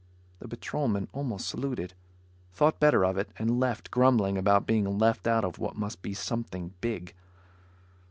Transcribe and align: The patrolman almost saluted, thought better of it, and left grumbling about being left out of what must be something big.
The 0.39 0.47
patrolman 0.47 1.09
almost 1.13 1.47
saluted, 1.47 1.93
thought 2.51 2.79
better 2.79 3.05
of 3.05 3.19
it, 3.19 3.29
and 3.37 3.59
left 3.59 3.91
grumbling 3.91 4.35
about 4.35 4.65
being 4.65 4.97
left 4.97 5.27
out 5.27 5.45
of 5.45 5.59
what 5.59 5.75
must 5.75 6.01
be 6.01 6.15
something 6.15 6.73
big. 6.81 7.13